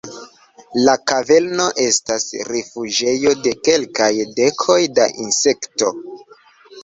La 0.85 0.93
kaverno 1.09 1.65
estas 1.83 2.23
rifuĝejo 2.47 3.33
de 3.47 3.53
kelkaj 3.69 4.09
dekoj 4.41 4.79
da 5.01 5.05
insekto. 5.27 5.91